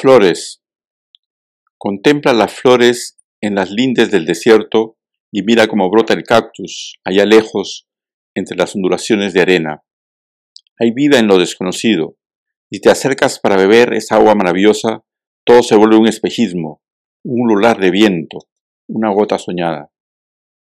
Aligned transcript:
Flores. 0.00 0.62
Contempla 1.76 2.32
las 2.32 2.54
flores 2.54 3.18
en 3.42 3.54
las 3.54 3.70
lindes 3.70 4.10
del 4.10 4.24
desierto 4.24 4.96
y 5.30 5.42
mira 5.42 5.66
cómo 5.66 5.90
brota 5.90 6.14
el 6.14 6.22
cactus 6.22 6.94
allá 7.04 7.26
lejos 7.26 7.86
entre 8.34 8.56
las 8.56 8.74
ondulaciones 8.74 9.34
de 9.34 9.42
arena. 9.42 9.82
Hay 10.78 10.92
vida 10.92 11.18
en 11.18 11.26
lo 11.26 11.36
desconocido. 11.36 12.16
Si 12.70 12.80
te 12.80 12.88
acercas 12.88 13.40
para 13.40 13.58
beber 13.58 13.92
esa 13.92 14.16
agua 14.16 14.34
maravillosa, 14.34 15.04
todo 15.44 15.62
se 15.62 15.76
vuelve 15.76 15.98
un 15.98 16.08
espejismo, 16.08 16.80
un 17.22 17.48
lular 17.52 17.78
de 17.78 17.90
viento, 17.90 18.38
una 18.88 19.12
gota 19.12 19.36
soñada. 19.38 19.90